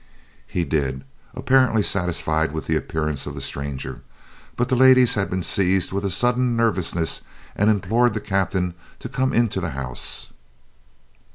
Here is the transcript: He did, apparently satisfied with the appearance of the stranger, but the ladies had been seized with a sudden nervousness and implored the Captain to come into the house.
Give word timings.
He 0.47 0.63
did, 0.63 1.03
apparently 1.35 1.83
satisfied 1.83 2.53
with 2.53 2.65
the 2.65 2.75
appearance 2.75 3.27
of 3.27 3.35
the 3.35 3.39
stranger, 3.39 4.01
but 4.55 4.67
the 4.67 4.75
ladies 4.75 5.13
had 5.13 5.29
been 5.29 5.43
seized 5.43 5.91
with 5.91 6.03
a 6.03 6.09
sudden 6.09 6.55
nervousness 6.55 7.21
and 7.55 7.69
implored 7.69 8.15
the 8.15 8.19
Captain 8.19 8.73
to 8.97 9.07
come 9.07 9.31
into 9.31 9.61
the 9.61 9.69
house. 9.77 10.29